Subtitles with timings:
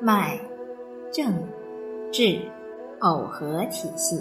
[0.00, 0.40] 脉、
[1.12, 1.34] 症、
[2.10, 2.40] 治、
[2.98, 4.18] 耦合体系，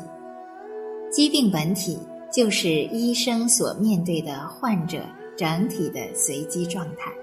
[1.10, 1.98] 疾病本体
[2.32, 5.02] 就是医生所面对的患者
[5.38, 7.14] 整体的随机状态。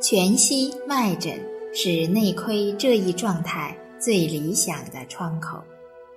[0.00, 1.38] 全息脉诊
[1.74, 5.58] 是内窥这一状态最理想的窗口，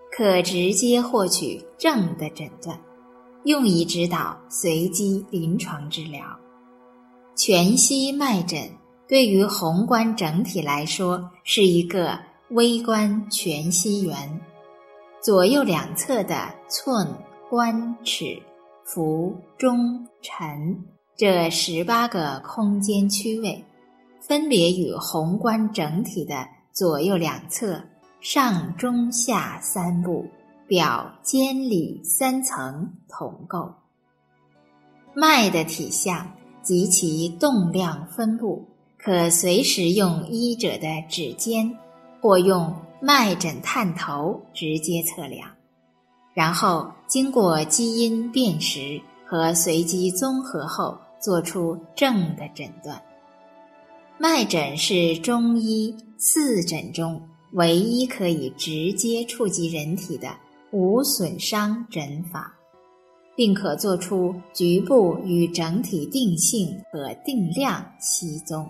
[0.10, 2.80] 可直接获取症的诊断，
[3.44, 6.22] 用以指导随机临床治疗。
[7.36, 8.70] 全息脉诊。
[9.08, 12.20] 对于宏观整体来说，是一个
[12.50, 14.42] 微观全息圆，
[15.22, 17.08] 左右两侧的寸、
[17.50, 18.38] 关、尺、
[18.84, 20.78] 浮、中、沉
[21.16, 23.64] 这十八个空间区位，
[24.20, 27.82] 分别与宏观整体的左右两侧
[28.20, 30.26] 上、中、下三部
[30.68, 33.74] 表、间、里三层同构。
[35.14, 36.30] 脉的体相
[36.62, 38.68] 及其动量分布。
[38.98, 41.72] 可随时用医者的指尖，
[42.20, 45.50] 或用脉诊探头直接测量，
[46.34, 53.02] 然后经过基因辨识和随机综合后，做出正的诊断。
[54.18, 57.22] 脉诊是中医四诊中
[57.54, 60.36] 唯一可以直接触及人体的
[60.72, 62.52] 无损伤诊法，
[63.36, 68.68] 并可做出局部与整体定性和定量析踪。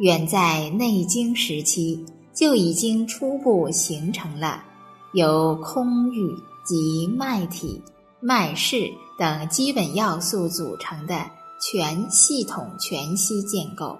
[0.00, 2.02] 远在《内经》时期
[2.32, 4.64] 就已经初步形成了
[5.12, 6.34] 由空域
[6.64, 7.78] 及脉体、
[8.18, 11.26] 脉势等基本要素组成的
[11.60, 13.94] 全系统全息建构。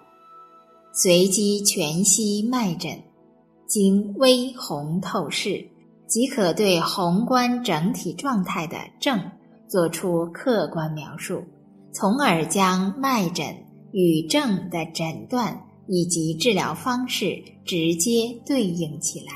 [0.91, 2.99] 随机全息脉诊，
[3.67, 5.63] 经微红透视，
[6.07, 9.21] 即可对宏观整体状态的症
[9.69, 11.45] 做出客观描述，
[11.93, 13.55] 从而将脉诊
[13.93, 15.63] 与症的诊断。
[15.93, 19.33] 以及治疗方式直接对应起来。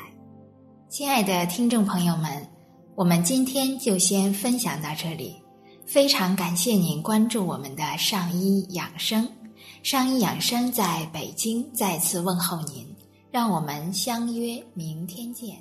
[0.88, 2.30] 亲爱的听众朋友们，
[2.94, 5.34] 我们今天就先分享到这里。
[5.84, 9.28] 非常感谢您关注我们的上医养生，
[9.82, 12.86] 上医养生在北京再次问候您，
[13.32, 15.60] 让我们相约明天见。